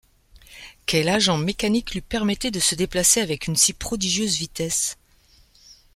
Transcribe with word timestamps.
Quel 0.87 1.09
agent 1.09 1.37
mécanique 1.37 1.91
lui 1.93 2.01
permettait 2.01 2.49
de 2.49 2.59
se 2.59 2.73
déplacer 2.73 3.21
avec 3.21 3.45
une 3.45 3.55
si 3.55 3.71
prodigieuse 3.71 4.35
vitesse? 4.35 4.97